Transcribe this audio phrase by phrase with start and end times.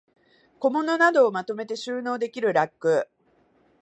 [0.57, 3.07] 小物などをまとめて収納できるラック